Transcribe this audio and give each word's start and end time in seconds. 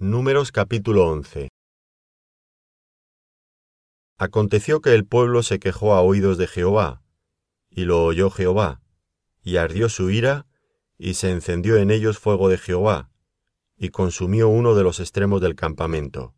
Números 0.00 0.52
capítulo 0.52 1.08
11 1.08 1.48
Aconteció 4.16 4.80
que 4.80 4.94
el 4.94 5.04
pueblo 5.04 5.42
se 5.42 5.58
quejó 5.58 5.92
a 5.94 6.02
oídos 6.02 6.38
de 6.38 6.46
Jehová, 6.46 7.02
y 7.68 7.82
lo 7.84 8.04
oyó 8.04 8.30
Jehová, 8.30 8.80
y 9.42 9.56
ardió 9.56 9.88
su 9.88 10.10
ira, 10.10 10.46
y 10.98 11.14
se 11.14 11.32
encendió 11.32 11.78
en 11.78 11.90
ellos 11.90 12.20
fuego 12.20 12.48
de 12.48 12.58
Jehová, 12.58 13.10
y 13.76 13.88
consumió 13.88 14.48
uno 14.48 14.76
de 14.76 14.84
los 14.84 15.00
extremos 15.00 15.40
del 15.40 15.56
campamento. 15.56 16.32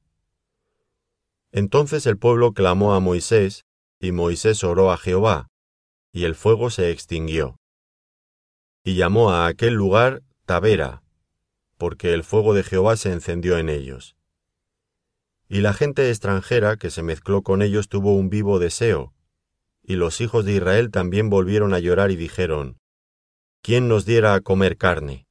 Entonces 1.52 2.06
el 2.06 2.16
pueblo 2.16 2.54
clamó 2.54 2.94
a 2.94 3.00
Moisés, 3.00 3.66
y 3.98 4.12
Moisés 4.12 4.64
oró 4.64 4.90
a 4.90 4.96
Jehová, 4.96 5.48
y 6.12 6.24
el 6.24 6.34
fuego 6.34 6.70
se 6.70 6.90
extinguió. 6.90 7.58
Y 8.82 8.94
llamó 8.94 9.32
a 9.32 9.48
aquel 9.48 9.74
lugar 9.74 10.22
Tabera, 10.46 11.02
porque 11.80 12.12
el 12.12 12.24
fuego 12.24 12.52
de 12.52 12.62
Jehová 12.62 12.94
se 12.98 13.10
encendió 13.10 13.56
en 13.56 13.70
ellos. 13.70 14.14
Y 15.48 15.62
la 15.62 15.72
gente 15.72 16.10
extranjera 16.10 16.76
que 16.76 16.90
se 16.90 17.02
mezcló 17.02 17.40
con 17.40 17.62
ellos 17.62 17.88
tuvo 17.88 18.14
un 18.14 18.28
vivo 18.28 18.58
deseo, 18.58 19.14
y 19.82 19.94
los 19.94 20.20
hijos 20.20 20.44
de 20.44 20.52
Israel 20.52 20.90
también 20.90 21.30
volvieron 21.30 21.72
a 21.72 21.78
llorar 21.78 22.10
y 22.10 22.16
dijeron, 22.16 22.76
¿quién 23.62 23.88
nos 23.88 24.04
diera 24.04 24.34
a 24.34 24.42
comer 24.42 24.76
carne? 24.76 25.26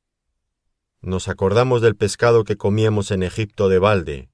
Nos 1.01 1.27
acordamos 1.27 1.83
del 1.83 1.95
pescado 1.95 2.43
que 2.43 2.57
comíamos 2.57 3.11
en 3.11 3.21
Egipto 3.21 3.69
de 3.69 3.77
balde, 3.77 4.31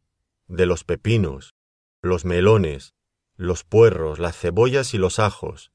de 0.47 0.65
los 0.65 0.85
pepinos, 0.85 1.53
los 2.01 2.23
melones, 2.23 2.95
los 3.35 3.65
puerros, 3.65 4.19
las 4.19 4.37
cebollas 4.37 4.93
y 4.93 4.97
los 4.97 5.19
ajos. 5.19 5.73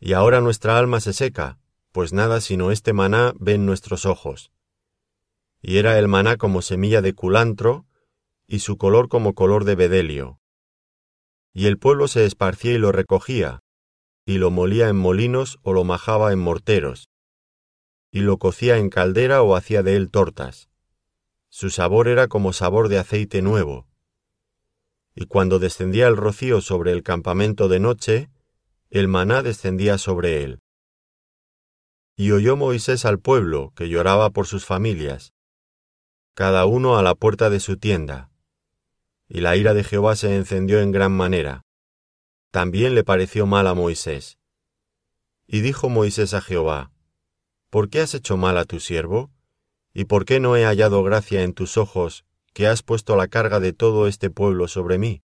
Y 0.00 0.14
ahora 0.14 0.40
nuestra 0.40 0.76
alma 0.76 0.98
se 0.98 1.12
seca, 1.12 1.60
pues 1.92 2.12
nada 2.12 2.40
sino 2.40 2.72
este 2.72 2.92
maná 2.92 3.32
ven 3.38 3.64
nuestros 3.64 4.06
ojos 4.06 4.50
y 5.68 5.78
era 5.78 5.98
el 5.98 6.06
maná 6.06 6.36
como 6.36 6.62
semilla 6.62 7.02
de 7.02 7.12
culantro, 7.12 7.86
y 8.46 8.60
su 8.60 8.78
color 8.78 9.08
como 9.08 9.34
color 9.34 9.64
de 9.64 9.74
bedelio. 9.74 10.40
Y 11.52 11.66
el 11.66 11.76
pueblo 11.76 12.06
se 12.06 12.24
esparcía 12.24 12.74
y 12.74 12.78
lo 12.78 12.92
recogía, 12.92 13.64
y 14.24 14.38
lo 14.38 14.52
molía 14.52 14.88
en 14.88 14.96
molinos 14.96 15.58
o 15.62 15.72
lo 15.72 15.82
majaba 15.82 16.32
en 16.32 16.38
morteros, 16.38 17.08
y 18.12 18.20
lo 18.20 18.38
cocía 18.38 18.78
en 18.78 18.90
caldera 18.90 19.42
o 19.42 19.56
hacía 19.56 19.82
de 19.82 19.96
él 19.96 20.08
tortas. 20.08 20.70
Su 21.48 21.70
sabor 21.70 22.06
era 22.06 22.28
como 22.28 22.52
sabor 22.52 22.88
de 22.88 22.98
aceite 22.98 23.42
nuevo. 23.42 23.88
Y 25.16 25.26
cuando 25.26 25.58
descendía 25.58 26.06
el 26.06 26.16
rocío 26.16 26.60
sobre 26.60 26.92
el 26.92 27.02
campamento 27.02 27.66
de 27.66 27.80
noche, 27.80 28.30
el 28.88 29.08
maná 29.08 29.42
descendía 29.42 29.98
sobre 29.98 30.44
él. 30.44 30.60
Y 32.14 32.30
oyó 32.30 32.54
Moisés 32.54 33.04
al 33.04 33.18
pueblo, 33.18 33.72
que 33.74 33.88
lloraba 33.88 34.30
por 34.30 34.46
sus 34.46 34.64
familias, 34.64 35.32
cada 36.36 36.66
uno 36.66 36.98
a 36.98 37.02
la 37.02 37.14
puerta 37.14 37.48
de 37.48 37.60
su 37.60 37.78
tienda. 37.78 38.30
Y 39.26 39.40
la 39.40 39.56
ira 39.56 39.72
de 39.72 39.82
Jehová 39.82 40.16
se 40.16 40.36
encendió 40.36 40.80
en 40.82 40.92
gran 40.92 41.10
manera. 41.10 41.62
También 42.50 42.94
le 42.94 43.04
pareció 43.04 43.46
mal 43.46 43.66
a 43.66 43.72
Moisés. 43.72 44.36
Y 45.46 45.62
dijo 45.62 45.88
Moisés 45.88 46.34
a 46.34 46.42
Jehová, 46.42 46.92
¿Por 47.70 47.88
qué 47.88 48.02
has 48.02 48.12
hecho 48.12 48.36
mal 48.36 48.58
a 48.58 48.66
tu 48.66 48.80
siervo? 48.80 49.30
¿Y 49.94 50.04
por 50.04 50.26
qué 50.26 50.38
no 50.38 50.56
he 50.56 50.66
hallado 50.66 51.02
gracia 51.02 51.42
en 51.42 51.54
tus 51.54 51.78
ojos, 51.78 52.26
que 52.52 52.66
has 52.66 52.82
puesto 52.82 53.16
la 53.16 53.28
carga 53.28 53.58
de 53.58 53.72
todo 53.72 54.06
este 54.06 54.28
pueblo 54.28 54.68
sobre 54.68 54.98
mí? 54.98 55.22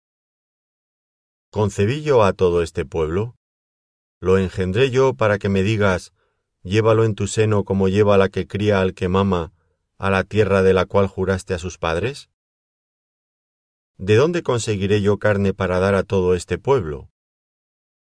¿Concebí 1.49 2.03
yo 2.03 2.23
a 2.23 2.31
todo 2.31 2.61
este 2.61 2.85
pueblo? 2.85 3.35
¿Lo 4.21 4.37
engendré 4.37 4.91
yo 4.91 5.13
para 5.13 5.39
que 5.39 5.49
me 5.49 5.61
digas, 5.61 6.13
llévalo 6.63 7.03
en 7.03 7.15
tu 7.15 7.27
seno 7.27 7.65
como 7.65 7.89
lleva 7.89 8.17
la 8.17 8.29
que 8.29 8.47
cría 8.47 8.79
al 8.79 8.93
que 8.93 9.09
mama, 9.09 9.51
a 10.01 10.09
la 10.09 10.23
tierra 10.23 10.63
de 10.63 10.73
la 10.73 10.87
cual 10.87 11.05
juraste 11.05 11.53
a 11.53 11.59
sus 11.59 11.77
padres? 11.77 12.31
¿De 13.97 14.15
dónde 14.15 14.41
conseguiré 14.41 15.03
yo 15.03 15.19
carne 15.19 15.53
para 15.53 15.79
dar 15.79 15.93
a 15.93 16.01
todo 16.01 16.33
este 16.33 16.57
pueblo? 16.57 17.11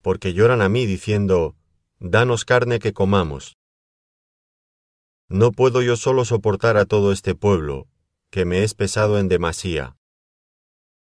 Porque 0.03 0.33
lloran 0.33 0.61
a 0.61 0.69
mí 0.69 0.85
diciendo, 0.85 1.55
Danos 1.97 2.45
carne 2.45 2.77
que 2.77 2.93
comamos. 2.93 3.57
No 5.27 5.51
puedo 5.51 5.81
yo 5.81 5.97
solo 5.97 6.23
soportar 6.23 6.77
a 6.77 6.85
todo 6.85 7.11
este 7.11 7.33
pueblo, 7.33 7.87
que 8.29 8.45
me 8.45 8.61
es 8.61 8.75
pesado 8.75 9.17
en 9.17 9.27
demasía. 9.27 9.97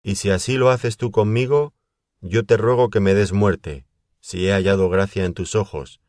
Y 0.04 0.14
si 0.14 0.30
así 0.30 0.56
lo 0.56 0.70
haces 0.70 0.96
tú 0.96 1.10
conmigo, 1.10 1.74
yo 2.20 2.44
te 2.44 2.56
ruego 2.56 2.90
que 2.90 3.00
me 3.00 3.12
des 3.12 3.32
muerte, 3.32 3.88
si 4.20 4.46
he 4.46 4.52
hallado 4.52 4.88
gracia 4.88 5.24
en 5.24 5.34
tus 5.34 5.56
ojos, 5.56 6.00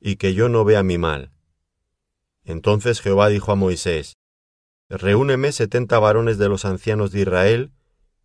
y 0.00 0.16
que 0.16 0.32
yo 0.32 0.48
no 0.48 0.64
vea 0.64 0.82
mi 0.82 0.96
mal. 0.96 1.34
Entonces 2.44 3.00
Jehová 3.00 3.28
dijo 3.28 3.52
a 3.52 3.54
Moisés, 3.56 4.18
Reúneme 4.90 5.50
setenta 5.52 5.98
varones 5.98 6.36
de 6.36 6.48
los 6.48 6.64
ancianos 6.64 7.10
de 7.10 7.22
Israel, 7.22 7.72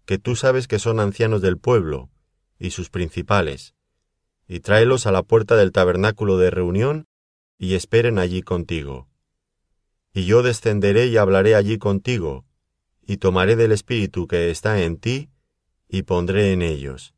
que 0.06 0.18
tú 0.18 0.36
sabes 0.36 0.68
que 0.68 0.80
son 0.80 1.00
ancianos 1.00 1.42
del 1.42 1.58
pueblo, 1.58 2.10
y 2.60 2.72
sus 2.72 2.90
principales, 2.90 3.76
y 4.48 4.60
tráelos 4.60 5.06
a 5.06 5.12
la 5.12 5.24
puerta 5.24 5.56
del 5.56 5.72
tabernáculo 5.72 6.38
de 6.38 6.50
reunión, 6.50 7.08
y 7.58 7.76
esperen 7.76 8.20
allí 8.20 8.42
contigo. 8.42 9.08
Y 10.14 10.26
yo 10.26 10.44
descenderé 10.44 11.08
y 11.08 11.18
hablaré 11.18 11.56
allí 11.56 11.78
contigo, 11.78 12.46
y 13.06 13.18
tomaré 13.18 13.56
del 13.56 13.72
Espíritu 13.72 14.28
que 14.28 14.50
está 14.50 14.82
en 14.82 14.98
ti, 14.98 15.30
y 15.88 16.04
pondré 16.04 16.52
en 16.52 16.62
ellos. 16.62 17.14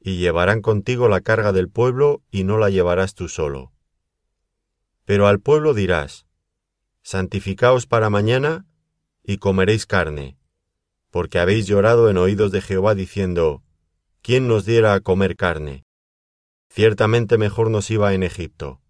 Y 0.00 0.18
llevarán 0.18 0.62
contigo 0.62 1.08
la 1.08 1.20
carga 1.20 1.52
del 1.52 1.68
pueblo, 1.68 2.22
y 2.30 2.44
no 2.44 2.58
la 2.58 2.70
llevarás 2.70 3.14
tú 3.14 3.28
solo. 3.28 3.72
Pero 5.04 5.28
al 5.28 5.38
pueblo 5.38 5.74
dirás, 5.74 6.23
Santificaos 7.06 7.86
para 7.86 8.08
mañana, 8.08 8.64
y 9.22 9.36
comeréis 9.36 9.84
carne, 9.84 10.38
porque 11.10 11.38
habéis 11.38 11.66
llorado 11.66 12.08
en 12.08 12.16
oídos 12.16 12.50
de 12.50 12.62
Jehová 12.62 12.94
diciendo, 12.94 13.62
¿quién 14.22 14.48
nos 14.48 14.64
diera 14.64 14.94
a 14.94 15.00
comer 15.00 15.36
carne? 15.36 15.84
Ciertamente 16.70 17.36
mejor 17.36 17.68
nos 17.68 17.90
iba 17.90 18.14
en 18.14 18.22
Egipto. 18.22 18.80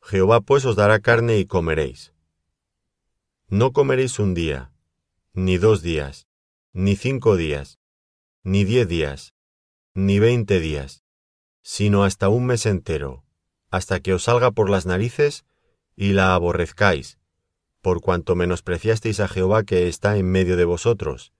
Jehová 0.00 0.42
pues 0.42 0.64
os 0.64 0.76
dará 0.76 1.00
carne 1.00 1.38
y 1.38 1.44
comeréis. 1.44 2.14
No 3.48 3.72
comeréis 3.72 4.20
un 4.20 4.32
día, 4.34 4.70
ni 5.32 5.58
dos 5.58 5.82
días, 5.82 6.28
ni 6.72 6.94
cinco 6.94 7.36
días, 7.36 7.80
ni 8.44 8.62
diez 8.62 8.86
días, 8.86 9.34
ni 9.92 10.20
veinte 10.20 10.60
días, 10.60 11.02
sino 11.62 12.04
hasta 12.04 12.28
un 12.28 12.46
mes 12.46 12.64
entero, 12.64 13.24
hasta 13.70 13.98
que 13.98 14.14
os 14.14 14.22
salga 14.22 14.52
por 14.52 14.70
las 14.70 14.86
narices 14.86 15.44
y 15.96 16.12
la 16.12 16.34
aborrezcáis, 16.34 17.18
por 17.84 18.00
cuanto 18.00 18.34
menospreciasteis 18.34 19.20
a 19.20 19.28
Jehová 19.28 19.62
que 19.62 19.88
está 19.88 20.16
en 20.16 20.26
medio 20.30 20.56
de 20.56 20.64
vosotros, 20.64 21.34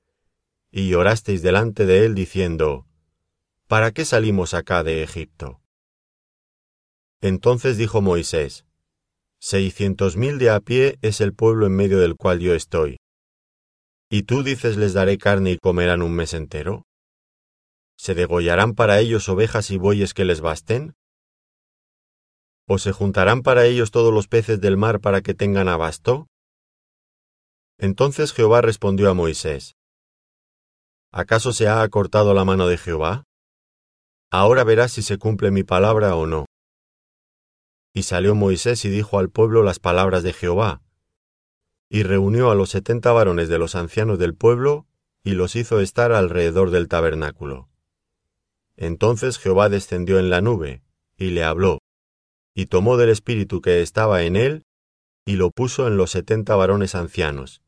y 0.70 0.90
llorasteis 0.90 1.40
delante 1.40 1.86
de 1.86 2.04
él 2.04 2.14
diciendo, 2.14 2.86
¿Para 3.66 3.92
qué 3.92 4.04
salimos 4.04 4.52
acá 4.52 4.84
de 4.84 5.02
Egipto? 5.02 5.62
Entonces 7.22 7.78
dijo 7.78 8.02
Moisés, 8.02 8.66
Seiscientos 9.40 10.18
mil 10.18 10.38
de 10.38 10.50
a 10.50 10.60
pie 10.60 10.98
es 11.00 11.22
el 11.22 11.32
pueblo 11.32 11.64
en 11.64 11.76
medio 11.76 11.98
del 11.98 12.14
cual 12.14 12.40
yo 12.40 12.54
estoy. 12.54 12.98
¿Y 14.10 14.24
tú 14.24 14.42
dices 14.42 14.76
les 14.76 14.92
daré 14.92 15.16
carne 15.16 15.52
y 15.52 15.58
comerán 15.58 16.02
un 16.02 16.14
mes 16.14 16.34
entero? 16.34 16.82
¿Se 17.96 18.14
degollarán 18.14 18.74
para 18.74 19.00
ellos 19.00 19.30
ovejas 19.30 19.70
y 19.70 19.78
bueyes 19.78 20.12
que 20.12 20.26
les 20.26 20.42
basten? 20.42 20.94
¿O 22.68 22.76
se 22.76 22.92
juntarán 22.92 23.40
para 23.40 23.64
ellos 23.64 23.90
todos 23.90 24.12
los 24.12 24.28
peces 24.28 24.60
del 24.60 24.76
mar 24.76 25.00
para 25.00 25.22
que 25.22 25.32
tengan 25.32 25.68
abasto? 25.68 26.28
Entonces 27.78 28.32
Jehová 28.32 28.60
respondió 28.60 29.10
a 29.10 29.14
Moisés, 29.14 29.76
¿acaso 31.10 31.52
se 31.52 31.68
ha 31.68 31.82
acortado 31.82 32.34
la 32.34 32.44
mano 32.44 32.66
de 32.66 32.78
Jehová? 32.78 33.24
Ahora 34.30 34.64
verás 34.64 34.92
si 34.92 35.02
se 35.02 35.18
cumple 35.18 35.50
mi 35.50 35.62
palabra 35.62 36.16
o 36.16 36.26
no. 36.26 36.46
Y 37.92 38.04
salió 38.04 38.34
Moisés 38.34 38.84
y 38.84 38.90
dijo 38.90 39.18
al 39.18 39.30
pueblo 39.30 39.62
las 39.62 39.78
palabras 39.78 40.22
de 40.22 40.32
Jehová, 40.32 40.82
y 41.88 42.02
reunió 42.02 42.50
a 42.50 42.54
los 42.54 42.70
setenta 42.70 43.12
varones 43.12 43.48
de 43.48 43.58
los 43.58 43.74
ancianos 43.74 44.18
del 44.18 44.34
pueblo, 44.34 44.86
y 45.22 45.32
los 45.32 45.56
hizo 45.56 45.80
estar 45.80 46.12
alrededor 46.12 46.70
del 46.70 46.88
tabernáculo. 46.88 47.68
Entonces 48.76 49.38
Jehová 49.38 49.68
descendió 49.68 50.18
en 50.18 50.30
la 50.30 50.40
nube, 50.40 50.82
y 51.16 51.30
le 51.30 51.44
habló, 51.44 51.78
y 52.54 52.66
tomó 52.66 52.96
del 52.96 53.10
espíritu 53.10 53.60
que 53.60 53.82
estaba 53.82 54.22
en 54.22 54.36
él, 54.36 54.64
y 55.24 55.36
lo 55.36 55.50
puso 55.50 55.86
en 55.86 55.96
los 55.96 56.10
setenta 56.10 56.56
varones 56.56 56.94
ancianos. 56.94 57.62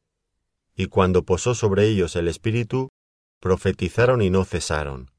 Y 0.76 0.86
cuando 0.86 1.24
posó 1.24 1.54
sobre 1.54 1.88
ellos 1.88 2.14
el 2.16 2.28
espíritu, 2.28 2.90
profetizaron 3.40 4.20
y 4.20 4.28
no 4.28 4.44
cesaron. 4.44 5.10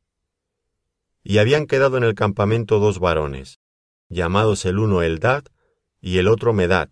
Y 1.23 1.39
habían 1.39 1.65
quedado 1.65 1.97
en 1.97 2.03
el 2.03 2.13
campamento 2.13 2.79
dos 2.79 2.99
varones, 2.99 3.59
llamados 4.07 4.65
el 4.65 4.77
uno 4.77 5.01
Eldad 5.01 5.45
y 5.99 6.19
el 6.19 6.27
otro 6.27 6.53
Medad, 6.53 6.89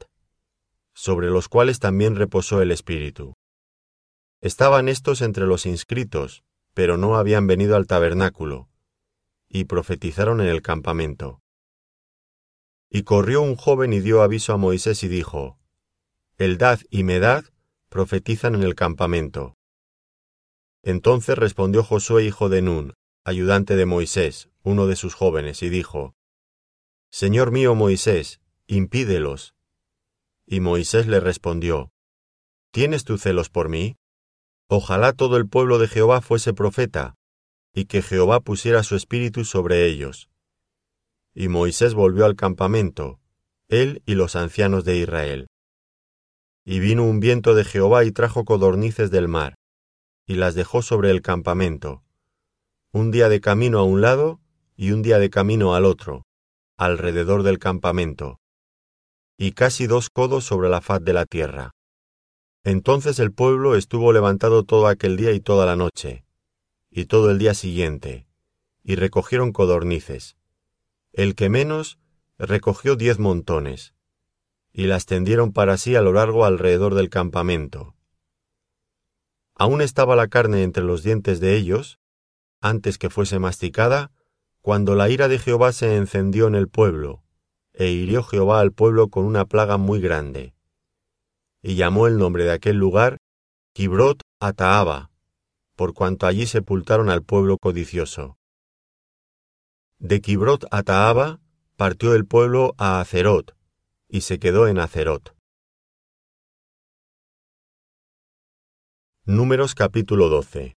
sobre 0.94 1.30
los 1.30 1.48
cuales 1.48 1.80
también 1.80 2.16
reposó 2.16 2.62
el 2.62 2.72
espíritu. 2.72 3.36
Estaban 4.42 4.90
estos 4.90 5.22
entre 5.22 5.46
los 5.46 5.66
inscritos, 5.66 6.44
pero 6.74 6.98
no 6.98 7.18
habían 7.18 7.48
venido 7.48 7.76
al 7.76 7.88
tabernáculo, 7.88 8.68
y 9.48 9.66
profetizaron 9.66 10.42
en 10.42 10.48
el 10.48 10.62
campamento. 10.62 11.42
Y 12.90 13.04
corrió 13.04 13.42
un 13.42 13.56
joven 13.56 13.94
y 13.94 14.00
dio 14.00 14.22
aviso 14.22 14.54
a 14.54 14.58
Moisés 14.58 15.04
y 15.04 15.08
dijo, 15.08 15.58
Eldad 16.38 16.80
y 16.90 17.04
Medad 17.04 17.46
profetizan 17.95 18.56
en 18.56 18.63
el 18.63 18.75
campamento. 18.75 19.56
Entonces 20.83 21.38
respondió 21.38 21.81
Josué 21.81 22.25
hijo 22.25 22.50
de 22.50 22.62
Nun, 22.62 22.94
ayudante 23.24 23.77
de 23.77 23.86
Moisés, 23.86 24.50
uno 24.63 24.86
de 24.86 24.97
sus 24.97 25.13
jóvenes, 25.13 25.63
y 25.63 25.69
dijo, 25.69 26.13
Señor 27.09 27.51
mío 27.51 27.74
Moisés, 27.74 28.42
impídelos. 28.68 29.56
Y 30.45 30.59
Moisés 30.59 31.07
le 31.07 31.21
respondió, 31.21 31.94
¿Tienes 32.71 33.06
tú 33.06 33.18
celos 33.18 33.50
por 33.50 33.69
mí? 33.69 33.95
Ojalá 34.68 35.13
todo 35.13 35.38
el 35.38 35.47
pueblo 35.47 35.80
de 35.80 35.88
Jehová 35.88 36.19
fuese 36.19 36.53
profeta, 36.53 37.15
y 37.74 37.86
que 37.86 38.01
Jehová 38.01 38.42
pusiera 38.42 38.83
su 38.83 38.97
espíritu 38.97 39.45
sobre 39.45 39.86
ellos. 39.86 40.30
Y 41.33 41.47
Moisés 41.47 41.94
volvió 41.94 42.25
al 42.25 42.36
campamento, 42.36 43.21
él 43.69 44.03
y 44.06 44.15
los 44.15 44.36
ancianos 44.36 44.83
de 44.83 44.97
Israel. 44.97 45.47
Y 46.66 46.80
vino 46.80 47.04
un 47.04 47.20
viento 47.20 47.54
de 47.54 47.64
Jehová 47.64 48.04
y 48.06 48.12
trajo 48.12 48.44
codornices 48.44 49.12
del 49.12 49.28
mar, 49.28 49.56
y 50.26 50.34
las 50.34 50.56
dejó 50.56 50.82
sobre 50.82 51.12
el 51.12 51.22
campamento, 51.22 52.04
un 52.92 53.12
día 53.12 53.30
de 53.30 53.40
camino 53.40 53.80
a 53.80 53.84
un 53.84 54.02
lado 54.02 54.40
y 54.76 54.92
un 54.92 55.02
día 55.02 55.20
de 55.20 55.30
camino 55.30 55.76
al 55.76 55.86
otro, 55.86 56.26
alrededor 56.76 57.44
del 57.44 57.60
campamento, 57.60 58.40
y 59.38 59.52
casi 59.52 59.86
dos 59.86 60.10
codos 60.10 60.46
sobre 60.46 60.70
la 60.70 60.82
faz 60.82 61.04
de 61.04 61.14
la 61.14 61.26
tierra. 61.26 61.72
Entonces 62.64 63.20
el 63.20 63.32
pueblo 63.32 63.76
estuvo 63.76 64.12
levantado 64.12 64.64
todo 64.64 64.88
aquel 64.88 65.18
día 65.18 65.34
y 65.34 65.40
toda 65.40 65.66
la 65.66 65.76
noche, 65.76 66.26
y 66.90 67.06
todo 67.06 67.30
el 67.30 67.38
día 67.38 67.54
siguiente, 67.54 68.28
y 68.84 68.96
recogieron 68.96 69.52
codornices. 69.52 70.36
El 71.14 71.36
que 71.36 71.50
menos 71.50 72.00
recogió 72.38 72.96
diez 72.96 73.20
montones, 73.20 73.94
y 74.75 74.88
las 74.88 75.06
tendieron 75.06 75.54
para 75.54 75.77
sí 75.77 75.95
a 75.95 76.01
lo 76.01 76.13
largo 76.13 76.45
alrededor 76.45 76.94
del 76.94 77.10
campamento. 77.10 77.95
Aún 79.56 79.81
estaba 79.81 80.16
la 80.16 80.27
carne 80.27 80.63
entre 80.63 80.83
los 80.83 81.01
dientes 81.01 81.39
de 81.39 81.56
ellos, 81.56 82.00
antes 82.62 82.98
que 82.98 83.10
fuese 83.10 83.39
masticada, 83.39 84.12
cuando 84.62 84.95
la 84.95 85.10
ira 85.10 85.27
de 85.27 85.39
Jehová 85.39 85.72
se 85.72 85.95
encendió 85.95 86.48
en 86.48 86.56
el 86.56 86.68
pueblo, 86.68 87.24
e 87.74 87.89
hirió 87.89 88.22
Jehová 88.24 88.60
al 88.60 88.74
pueblo 88.74 89.07
con 89.07 89.25
una 89.25 89.45
plaga 89.45 89.77
muy 89.77 90.01
grande 90.01 90.56
y 91.68 91.74
llamó 91.74 92.06
el 92.06 92.19
nombre 92.19 92.44
de 92.44 92.51
aquel 92.51 92.78
lugar 92.78 93.18
Kibrot 93.74 94.21
Ataaba, 94.39 95.10
por 95.75 95.95
cuanto 95.95 96.28
allí 96.28 96.45
sepultaron 96.45 97.10
al 97.10 97.24
pueblo 97.24 97.57
codicioso. 97.57 98.38
De 99.98 100.21
Kibrot 100.21 100.66
Ataaba 100.69 101.39
partió 101.75 102.13
el 102.13 102.28
pueblo 102.28 102.75
a 102.78 103.00
Acerot, 103.00 103.55
y 104.16 104.22
se 104.22 104.40
quedó 104.40 104.70
en 104.70 104.80
Acerot. 104.80 105.36
Números 109.26 109.76
capítulo 109.76 110.30
12 110.30 110.78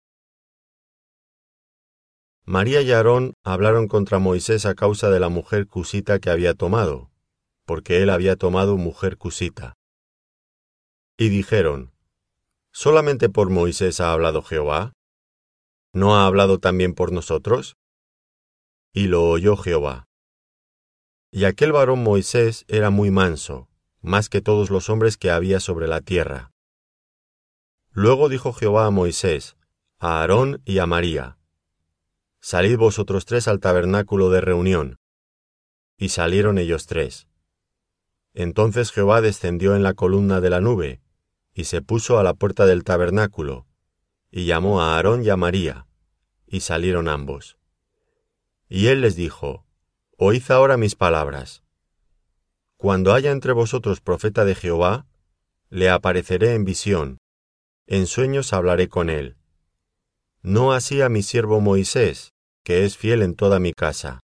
María 2.46 2.82
y 2.82 2.94
Aarón 2.94 3.34
hablaron 3.44 3.90
contra 3.90 4.20
Moisés 4.20 4.66
a 4.66 4.74
causa 4.74 5.10
de 5.10 5.20
la 5.20 5.28
mujer 5.28 5.68
cusita 5.68 6.20
que 6.20 6.30
había 6.30 6.54
tomado, 6.54 7.12
porque 7.66 8.02
él 8.02 8.10
había 8.10 8.38
tomado 8.38 8.78
mujer 8.78 9.18
cusita. 9.18 9.74
Y 11.18 11.28
dijeron, 11.28 11.92
¿Solamente 12.72 13.28
por 13.28 13.50
Moisés 13.50 14.00
ha 14.00 14.14
hablado 14.14 14.44
Jehová? 14.44 14.94
¿No 15.92 16.16
ha 16.16 16.26
hablado 16.26 16.60
también 16.60 16.96
por 16.96 17.12
nosotros? 17.12 17.76
Y 18.94 19.08
lo 19.08 19.26
oyó 19.26 19.58
Jehová. 19.58 20.06
Y 21.36 21.44
aquel 21.44 21.74
varón 21.74 22.02
Moisés 22.02 22.64
era 22.70 22.92
muy 22.92 23.12
manso, 23.12 23.68
más 24.02 24.30
que 24.30 24.40
todos 24.40 24.70
los 24.70 24.90
hombres 24.90 25.18
que 25.18 25.32
había 25.32 25.60
sobre 25.60 25.86
la 25.86 26.00
tierra. 26.00 26.54
Luego 27.92 28.30
dijo 28.30 28.54
Jehová 28.54 28.86
a 28.86 28.90
Moisés, 28.90 29.58
a 30.00 30.22
Aarón 30.22 30.62
y 30.64 30.78
a 30.78 30.86
María, 30.86 31.38
Salid 32.40 32.78
vosotros 32.78 33.26
tres 33.26 33.50
al 33.50 33.60
tabernáculo 33.60 34.30
de 34.30 34.40
reunión. 34.40 34.98
Y 35.98 36.08
salieron 36.08 36.58
ellos 36.58 36.86
tres. 36.86 37.28
Entonces 38.34 38.94
Jehová 38.94 39.20
descendió 39.20 39.76
en 39.76 39.84
la 39.84 39.94
columna 39.94 40.40
de 40.40 40.50
la 40.50 40.62
nube, 40.62 41.02
y 41.54 41.66
se 41.66 41.82
puso 41.82 42.18
a 42.18 42.24
la 42.24 42.34
puerta 42.34 42.66
del 42.66 42.86
tabernáculo, 42.86 43.68
y 44.32 44.46
llamó 44.46 44.82
a 44.82 44.96
Aarón 44.96 45.26
y 45.26 45.30
a 45.30 45.36
María, 45.36 45.86
y 46.48 46.62
salieron 46.62 47.10
ambos. 47.10 47.58
Y 48.70 48.88
él 48.88 49.02
les 49.02 49.18
dijo, 49.18 49.65
Oíd 50.18 50.44
ahora 50.50 50.78
mis 50.78 50.96
palabras. 50.96 51.64
Cuando 52.78 53.14
haya 53.14 53.32
entre 53.32 53.54
vosotros 53.54 54.02
profeta 54.02 54.46
de 54.46 54.56
Jehová, 54.56 55.08
le 55.70 55.90
apareceré 55.90 56.54
en 56.54 56.66
visión, 56.66 57.18
en 57.88 58.08
sueños 58.08 58.54
hablaré 58.54 58.88
con 58.88 59.10
él. 59.10 59.38
No 60.42 60.74
así 60.74 61.02
a 61.02 61.10
mi 61.10 61.24
siervo 61.24 61.60
Moisés, 61.60 62.34
que 62.64 62.86
es 62.86 62.98
fiel 62.98 63.22
en 63.22 63.36
toda 63.36 63.60
mi 63.60 63.74
casa. 63.74 64.22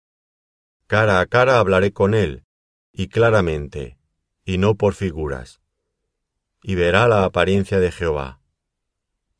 Cara 0.87 1.20
a 1.20 1.26
cara 1.26 1.58
hablaré 1.58 1.93
con 1.93 2.14
él, 2.14 2.44
y 2.93 3.08
claramente, 3.08 3.99
y 4.44 4.58
no 4.58 4.75
por 4.75 4.94
figuras 4.94 5.61
y 6.62 6.75
verá 6.75 7.08
la 7.08 7.25
apariencia 7.25 7.79
de 7.79 7.93
Jehová. 7.93 8.40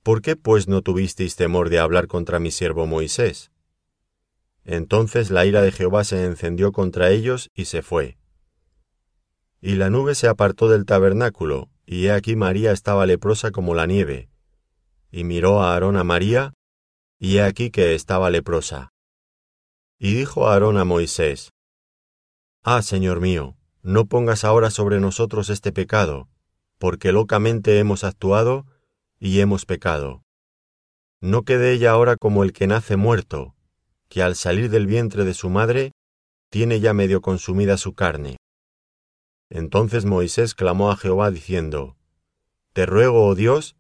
¿Por 0.03 0.23
qué 0.23 0.37
pues 0.37 0.69
no 0.69 0.83
tuvisteis 0.83 1.37
temor 1.37 1.69
de 1.69 1.79
hablar 1.79 2.07
contra 2.07 2.39
mi 2.39 2.51
siervo 2.51 2.87
Moisés? 2.87 3.51
Entonces 4.71 5.31
la 5.31 5.47
ira 5.47 5.63
de 5.63 5.73
Jehová 5.73 6.05
se 6.05 6.27
encendió 6.27 6.73
contra 6.73 7.11
ellos 7.11 7.49
y 7.55 7.65
se 7.65 7.81
fue. 7.81 8.19
Y 9.63 9.77
la 9.77 9.89
nube 9.89 10.15
se 10.15 10.29
apartó 10.29 10.69
del 10.69 10.85
tabernáculo, 10.85 11.71
y 11.87 12.05
he 12.05 12.13
aquí 12.13 12.37
María 12.37 12.73
estaba 12.73 13.07
leprosa 13.07 13.51
como 13.51 13.75
la 13.75 13.87
nieve. 13.87 14.29
Y 15.11 15.25
miró 15.25 15.63
a 15.63 15.73
Aarón 15.73 15.97
a 15.97 16.05
María, 16.05 16.53
y 17.19 17.39
he 17.39 17.43
aquí 17.45 17.71
que 17.71 17.95
estaba 17.95 18.29
leprosa. 18.29 18.91
Y 19.99 20.13
dijo 20.13 20.47
Aarón 20.47 20.77
a 20.77 20.85
Moisés, 20.85 21.51
Ah, 22.63 22.83
Señor 22.83 23.23
mío, 23.23 23.57
no 23.81 24.05
pongas 24.05 24.45
ahora 24.45 24.71
sobre 24.71 25.01
nosotros 25.01 25.49
este 25.49 25.73
pecado, 25.73 26.29
porque 26.77 27.11
locamente 27.11 27.79
hemos 27.79 28.05
actuado 28.05 28.67
y 29.19 29.41
hemos 29.41 29.65
pecado. 29.65 30.25
No 31.23 31.45
quede 31.45 31.73
ella 31.73 31.93
ahora 31.93 32.17
como 32.17 32.45
el 32.45 32.53
que 32.53 32.67
nace 32.67 32.97
muerto, 32.99 33.55
que 34.09 34.23
al 34.23 34.37
salir 34.37 34.71
del 34.71 34.87
vientre 34.87 35.25
de 35.25 35.35
su 35.35 35.51
madre 35.51 35.93
tiene 36.51 36.81
ya 36.81 36.95
medio 36.95 37.21
consumida 37.21 37.77
su 37.77 37.95
carne. 37.95 38.37
Entonces 39.51 40.05
Moisés 40.05 40.55
clamó 40.55 40.91
a 40.91 40.97
Jehová 40.97 41.31
diciendo, 41.31 41.97
Te 42.73 42.87
ruego, 42.87 43.27
oh 43.27 43.35
Dios, 43.35 43.77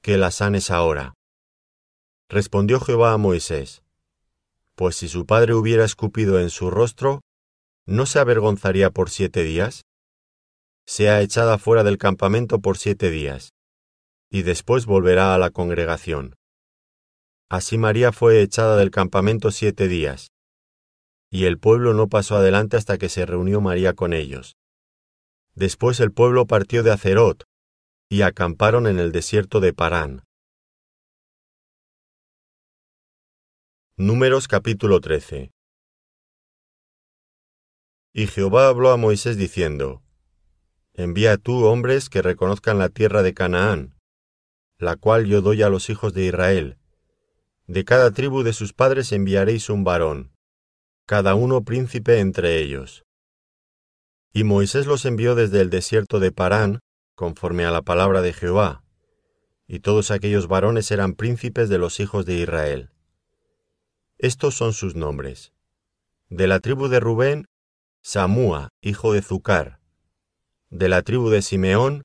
que 0.00 0.16
la 0.16 0.30
sanes 0.30 0.70
ahora. 0.70 1.14
Respondió 2.28 2.80
Jehová 2.80 3.12
a 3.12 3.18
Moisés, 3.18 3.82
Pues 4.74 4.96
si 4.96 5.08
su 5.08 5.26
padre 5.26 5.54
hubiera 5.54 5.84
escupido 5.84 6.40
en 6.40 6.50
su 6.50 6.70
rostro, 6.70 7.20
¿no 7.86 8.06
se 8.06 8.18
avergonzaría 8.18 8.90
por 8.90 9.10
siete 9.10 9.42
días? 9.42 9.82
sea 10.84 11.20
echada 11.20 11.58
fuera 11.58 11.84
del 11.84 11.98
campamento 11.98 12.60
por 12.60 12.76
siete 12.76 13.10
días, 13.10 13.52
y 14.30 14.42
después 14.42 14.86
volverá 14.86 15.34
a 15.34 15.38
la 15.38 15.50
congregación. 15.50 16.34
Así 17.52 17.76
María 17.76 18.12
fue 18.12 18.40
echada 18.40 18.78
del 18.78 18.90
campamento 18.90 19.50
siete 19.50 19.86
días, 19.86 20.32
y 21.30 21.44
el 21.44 21.58
pueblo 21.58 21.92
no 21.92 22.08
pasó 22.08 22.36
adelante 22.36 22.78
hasta 22.78 22.96
que 22.96 23.10
se 23.10 23.26
reunió 23.26 23.60
María 23.60 23.92
con 23.92 24.14
ellos. 24.14 24.56
Después 25.54 26.00
el 26.00 26.12
pueblo 26.12 26.46
partió 26.46 26.82
de 26.82 26.92
Acerot, 26.92 27.44
y 28.08 28.22
acamparon 28.22 28.86
en 28.86 28.98
el 28.98 29.12
desierto 29.12 29.60
de 29.60 29.74
Parán. 29.74 30.24
Números 33.98 34.48
capítulo 34.48 35.02
13 35.02 35.50
Y 38.14 38.28
Jehová 38.28 38.68
habló 38.68 38.92
a 38.92 38.96
Moisés 38.96 39.36
diciendo, 39.36 40.02
Envía 40.94 41.36
tú 41.36 41.66
hombres 41.66 42.08
que 42.08 42.22
reconozcan 42.22 42.78
la 42.78 42.88
tierra 42.88 43.22
de 43.22 43.34
Canaán, 43.34 43.94
la 44.78 44.96
cual 44.96 45.26
yo 45.26 45.42
doy 45.42 45.60
a 45.60 45.68
los 45.68 45.90
hijos 45.90 46.14
de 46.14 46.24
Israel. 46.24 46.78
De 47.66 47.84
cada 47.84 48.10
tribu 48.10 48.42
de 48.42 48.52
sus 48.52 48.72
padres 48.72 49.12
enviaréis 49.12 49.70
un 49.70 49.84
varón, 49.84 50.32
cada 51.06 51.34
uno 51.34 51.64
príncipe 51.64 52.18
entre 52.18 52.58
ellos. 52.58 53.04
Y 54.32 54.44
Moisés 54.44 54.86
los 54.86 55.04
envió 55.04 55.34
desde 55.34 55.60
el 55.60 55.70
desierto 55.70 56.20
de 56.20 56.32
Parán, 56.32 56.80
conforme 57.14 57.64
a 57.64 57.70
la 57.70 57.82
palabra 57.82 58.22
de 58.22 58.32
Jehová, 58.32 58.82
y 59.66 59.80
todos 59.80 60.10
aquellos 60.10 60.48
varones 60.48 60.90
eran 60.90 61.14
príncipes 61.14 61.68
de 61.68 61.78
los 61.78 62.00
hijos 62.00 62.26
de 62.26 62.34
Israel. 62.34 62.90
Estos 64.18 64.54
son 64.54 64.72
sus 64.72 64.94
nombres. 64.94 65.52
De 66.28 66.46
la 66.46 66.60
tribu 66.60 66.88
de 66.88 67.00
Rubén, 67.00 67.46
Samúa, 68.02 68.70
hijo 68.80 69.12
de 69.12 69.22
Zucar, 69.22 69.80
de 70.72 70.88
la 70.88 71.02
tribu 71.02 71.28
de 71.28 71.42
Simeón, 71.42 72.02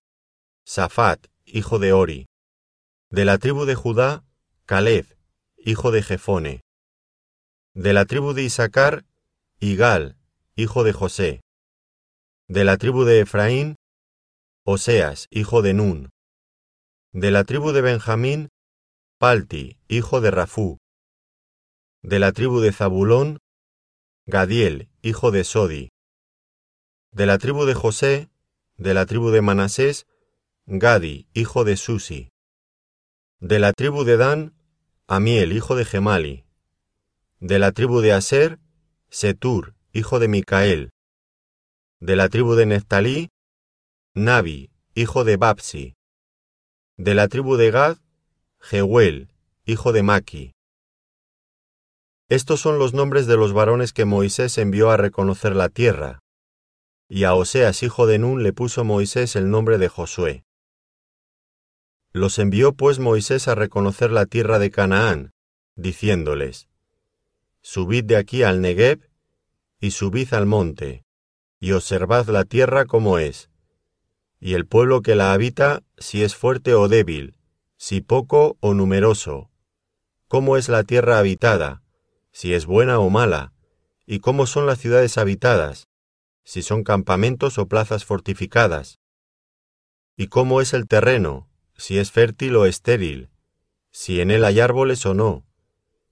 Safat, 0.66 1.28
hijo 1.46 1.80
de 1.80 1.94
Ori. 1.94 2.28
De 3.10 3.24
la 3.24 3.38
tribu 3.38 3.64
de 3.64 3.76
Judá, 3.76 4.26
Caleb, 4.66 5.17
hijo 5.68 5.92
de 5.92 6.02
Jefone. 6.02 6.62
De 7.76 7.92
la 7.92 8.06
tribu 8.06 8.32
de 8.32 8.42
Isaacar, 8.44 9.04
Igal, 9.60 10.16
hijo 10.56 10.86
de 10.86 10.94
José. 10.94 11.42
De 12.48 12.64
la 12.64 12.78
tribu 12.78 13.04
de 13.04 13.20
Efraín, 13.20 13.76
Oseas, 14.66 15.28
hijo 15.30 15.62
de 15.62 15.74
Nun. 15.74 16.10
De 17.12 17.32
la 17.32 17.44
tribu 17.44 17.74
de 17.74 17.82
Benjamín, 17.82 18.48
Palti, 19.20 19.78
hijo 19.90 20.22
de 20.22 20.32
Rafú. 20.32 20.78
De 22.02 22.20
la 22.20 22.32
tribu 22.32 22.62
de 22.62 22.72
Zabulón, 22.72 23.40
Gadiel, 24.26 24.90
hijo 25.02 25.32
de 25.32 25.44
Sodi. 25.44 25.90
De 27.12 27.26
la 27.26 27.40
tribu 27.40 27.66
de 27.66 27.74
José, 27.74 28.30
de 28.78 28.94
la 28.94 29.06
tribu 29.06 29.32
de 29.32 29.42
Manasés, 29.42 30.08
Gadi, 30.66 31.28
hijo 31.34 31.66
de 31.66 31.76
Susi. 31.76 32.30
De 33.42 33.60
la 33.60 33.74
tribu 33.74 34.06
de 34.06 34.16
Dan, 34.16 34.57
Amiel, 35.10 35.54
hijo 35.54 35.78
de 35.78 35.86
Gemali. 35.86 36.44
De 37.40 37.60
la 37.60 37.72
tribu 37.72 38.02
de 38.02 38.12
Aser, 38.12 38.60
Setur, 39.10 39.74
hijo 39.94 40.20
de 40.20 40.28
Micael. 40.28 40.90
De 42.02 42.18
la 42.18 42.28
tribu 42.28 42.56
de 42.56 42.66
Neftalí, 42.66 43.30
Nabi, 44.14 44.70
hijo 44.96 45.24
de 45.24 45.38
Babsi. 45.38 45.96
De 46.98 47.16
la 47.16 47.30
tribu 47.30 47.56
de 47.56 47.72
Gad, 47.72 48.00
Jehuel, 48.60 49.30
hijo 49.64 49.94
de 49.94 50.04
Maki. 50.04 50.52
Estos 52.28 52.60
son 52.60 52.78
los 52.78 52.94
nombres 52.94 53.28
de 53.28 53.38
los 53.38 53.54
varones 53.54 53.94
que 53.94 54.04
Moisés 54.04 54.58
envió 54.58 54.92
a 54.92 54.98
reconocer 54.98 55.56
la 55.56 55.70
tierra. 55.70 56.20
Y 57.08 57.24
a 57.24 57.34
Oseas, 57.34 57.82
hijo 57.82 58.08
de 58.08 58.20
Nun, 58.20 58.44
le 58.44 58.52
puso 58.52 58.84
Moisés 58.84 59.38
el 59.38 59.50
nombre 59.50 59.78
de 59.78 59.88
Josué. 59.88 60.44
Los 62.18 62.40
envió 62.40 62.74
pues 62.74 62.98
Moisés 62.98 63.48
a 63.48 63.54
reconocer 63.54 64.10
la 64.12 64.26
tierra 64.26 64.58
de 64.58 64.72
Canaán, 64.72 65.34
diciéndoles, 65.76 66.68
Subid 67.62 68.06
de 68.06 68.18
aquí 68.18 68.42
al 68.42 68.60
Negev, 68.60 69.08
y 69.80 69.92
subid 69.92 70.34
al 70.34 70.48
monte, 70.48 71.06
y 71.60 71.74
observad 71.74 72.28
la 72.30 72.44
tierra 72.44 72.86
como 72.86 73.20
es, 73.20 73.52
y 74.40 74.56
el 74.56 74.66
pueblo 74.66 75.04
que 75.04 75.14
la 75.14 75.32
habita, 75.32 75.84
si 76.00 76.24
es 76.24 76.36
fuerte 76.36 76.74
o 76.74 76.88
débil, 76.88 77.36
si 77.78 78.02
poco 78.02 78.58
o 78.62 78.74
numeroso, 78.74 79.52
cómo 80.28 80.58
es 80.58 80.70
la 80.70 80.84
tierra 80.84 81.20
habitada, 81.20 81.84
si 82.32 82.56
es 82.56 82.66
buena 82.66 82.98
o 82.98 83.12
mala, 83.12 83.54
y 84.08 84.22
cómo 84.22 84.48
son 84.48 84.66
las 84.66 84.80
ciudades 84.80 85.20
habitadas, 85.20 85.88
si 86.44 86.64
son 86.64 86.84
campamentos 86.84 87.60
o 87.60 87.68
plazas 87.68 88.06
fortificadas, 88.06 88.98
y 90.16 90.30
cómo 90.30 90.62
es 90.62 90.74
el 90.74 90.88
terreno, 90.88 91.47
si 91.78 91.98
es 92.00 92.12
fértil 92.12 92.56
o 92.56 92.66
estéril, 92.66 93.30
si 93.92 94.22
en 94.22 94.32
él 94.32 94.44
hay 94.44 94.60
árboles 94.60 95.06
o 95.06 95.14
no, 95.14 95.46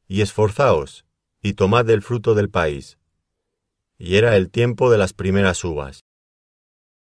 y 0.07 0.21
esforzaos, 0.21 1.05
y 1.41 1.53
tomad 1.53 1.89
el 1.89 2.01
fruto 2.01 2.35
del 2.35 2.49
país 2.49 2.97
y 3.97 4.17
era 4.17 4.35
el 4.35 4.49
tiempo 4.49 4.91
de 4.91 4.97
las 4.97 5.13
primeras 5.13 5.63
uvas. 5.63 6.03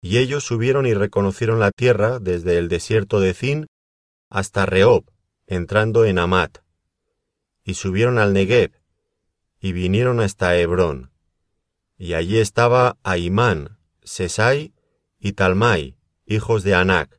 Y 0.00 0.18
ellos 0.18 0.44
subieron 0.44 0.86
y 0.86 0.94
reconocieron 0.94 1.58
la 1.58 1.70
tierra 1.70 2.18
desde 2.18 2.58
el 2.58 2.68
desierto 2.68 3.20
de 3.20 3.32
Zin 3.32 3.66
hasta 4.28 4.66
Rehob, 4.66 5.10
entrando 5.46 6.04
en 6.04 6.18
Amat. 6.18 6.58
Y 7.64 7.74
subieron 7.74 8.18
al 8.18 8.34
Negev, 8.34 8.72
y 9.60 9.72
vinieron 9.72 10.20
hasta 10.20 10.56
Hebrón. 10.56 11.10
Y 11.96 12.12
allí 12.12 12.38
estaba 12.38 12.98
Aimán, 13.02 13.78
Sesai 14.02 14.74
y 15.18 15.32
Talmai, 15.32 15.96
hijos 16.26 16.64
de 16.64 16.74
Anac. 16.74 17.18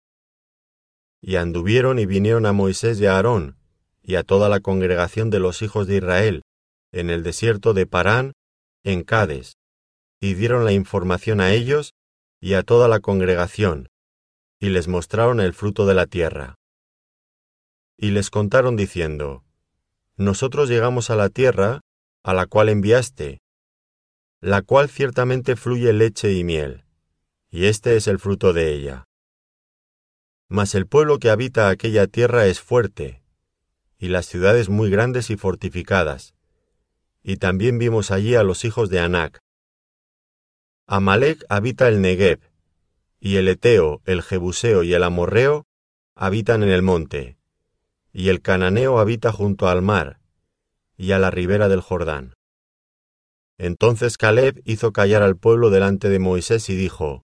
Y 1.21 1.35
anduvieron 1.35 1.99
y 1.99 2.05
vinieron 2.05 2.45
a 2.45 2.51
Moisés 2.51 2.99
y 2.99 3.05
a 3.05 3.15
Aarón, 3.15 3.57
y 4.01 4.15
a 4.15 4.23
toda 4.23 4.49
la 4.49 4.59
congregación 4.59 5.29
de 5.29 5.39
los 5.39 5.61
hijos 5.61 5.87
de 5.87 5.97
Israel, 5.97 6.41
en 6.91 7.09
el 7.09 7.23
desierto 7.23 7.73
de 7.73 7.85
Parán, 7.85 8.33
en 8.83 9.03
Cades, 9.03 9.53
y 10.19 10.33
dieron 10.33 10.65
la 10.65 10.71
información 10.71 11.39
a 11.39 11.51
ellos 11.51 11.93
y 12.39 12.55
a 12.55 12.63
toda 12.63 12.87
la 12.87 12.99
congregación, 12.99 13.89
y 14.59 14.69
les 14.69 14.87
mostraron 14.87 15.39
el 15.39 15.53
fruto 15.53 15.85
de 15.85 15.93
la 15.93 16.07
tierra. 16.07 16.55
Y 17.97 18.11
les 18.11 18.29
contaron 18.29 18.75
diciendo, 18.75 19.43
Nosotros 20.15 20.69
llegamos 20.69 21.09
a 21.11 21.15
la 21.15 21.29
tierra 21.29 21.81
a 22.23 22.33
la 22.33 22.47
cual 22.47 22.69
enviaste, 22.69 23.39
la 24.39 24.63
cual 24.63 24.89
ciertamente 24.89 25.55
fluye 25.55 25.93
leche 25.93 26.33
y 26.33 26.43
miel, 26.43 26.83
y 27.51 27.65
este 27.65 27.95
es 27.95 28.07
el 28.07 28.17
fruto 28.17 28.53
de 28.53 28.73
ella. 28.73 29.05
Mas 30.51 30.75
el 30.75 30.85
pueblo 30.85 31.17
que 31.17 31.29
habita 31.29 31.69
aquella 31.69 32.07
tierra 32.07 32.45
es 32.45 32.59
fuerte, 32.59 33.23
y 33.97 34.09
las 34.09 34.25
ciudades 34.25 34.67
muy 34.67 34.89
grandes 34.89 35.29
y 35.29 35.37
fortificadas, 35.37 36.35
y 37.23 37.37
también 37.37 37.79
vimos 37.79 38.11
allí 38.11 38.35
a 38.35 38.43
los 38.43 38.65
hijos 38.65 38.89
de 38.89 38.99
Anac, 38.99 39.39
Amalek 40.87 41.45
habita 41.47 41.87
el 41.87 42.01
Negev, 42.01 42.41
y 43.21 43.37
el 43.37 43.47
Eteo, 43.47 44.01
el 44.03 44.21
Jebuseo 44.21 44.83
y 44.83 44.93
el 44.93 45.03
Amorreo 45.03 45.67
habitan 46.15 46.63
en 46.63 46.69
el 46.69 46.81
monte, 46.81 47.37
y 48.11 48.27
el 48.27 48.41
Cananeo 48.41 48.99
habita 48.99 49.31
junto 49.31 49.69
al 49.69 49.81
mar, 49.81 50.19
y 50.97 51.13
a 51.13 51.19
la 51.19 51.31
ribera 51.31 51.69
del 51.69 51.79
Jordán. 51.79 52.33
Entonces 53.57 54.17
Caleb 54.17 54.61
hizo 54.65 54.91
callar 54.91 55.23
al 55.23 55.37
pueblo 55.37 55.69
delante 55.69 56.09
de 56.09 56.19
Moisés 56.19 56.67
y 56.67 56.75
dijo, 56.75 57.23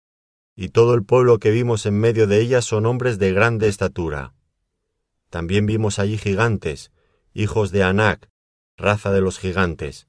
y 0.55 0.69
todo 0.69 0.93
el 0.93 1.03
pueblo 1.03 1.39
que 1.39 1.51
vimos 1.51 1.85
en 1.85 1.99
medio 1.99 2.25
de 2.27 2.41
ella 2.41 2.61
son 2.61 2.85
hombres 2.85 3.19
de 3.19 3.33
grande 3.33 3.67
estatura. 3.67 4.33
También 5.29 5.65
vimos 5.65 5.99
allí 5.99 6.17
gigantes, 6.17 6.91
hijos 7.33 7.71
de 7.71 7.83
Anac, 7.83 8.29
raza 8.75 9.11
de 9.11 9.21
los 9.21 9.37
gigantes, 9.37 10.07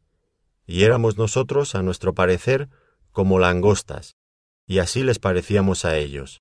y 0.66 0.84
éramos 0.84 1.18
nosotros, 1.18 1.74
a 1.74 1.82
nuestro 1.82 2.14
parecer, 2.14 2.70
como 3.10 3.38
langostas, 3.38 4.16
y 4.66 4.78
así 4.78 5.02
les 5.02 5.18
parecíamos 5.18 5.84
a 5.84 5.98
ellos. 5.98 6.40